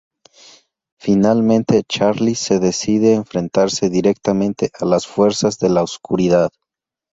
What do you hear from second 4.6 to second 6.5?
a las fuerzas de la oscuridad.